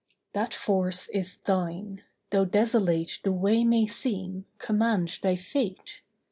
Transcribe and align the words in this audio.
That 0.33 0.51
force 0.51 1.09
is 1.09 1.37
thine. 1.45 2.01
Though 2.31 2.45
desolate 2.45 3.19
The 3.23 3.31
way 3.31 3.63
may 3.63 3.85
seem, 3.85 4.45
command 4.57 5.19
thy 5.21 5.35
fate. 5.35 6.01